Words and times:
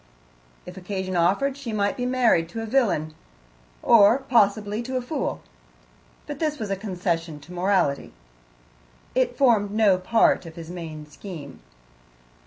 If 0.65 0.77
occasion 0.77 1.15
offered 1.15 1.55
she 1.55 1.71
might 1.71 1.95
be 1.95 2.07
married 2.07 2.49
to 2.49 2.61
a 2.63 2.65
villain 2.65 3.13
or, 3.83 4.17
possibly, 4.17 4.81
to 4.81 4.97
a 4.97 5.01
fool. 5.03 5.41
But 6.25 6.39
this 6.39 6.57
was 6.57 6.71
a 6.71 6.75
concession 6.75 7.39
to 7.41 7.53
morality, 7.53 8.11
it 9.13 9.37
formed 9.37 9.69
no 9.69 9.99
part 9.99 10.47
of 10.47 10.55
his 10.55 10.71
main 10.71 11.05
scheme. 11.05 11.59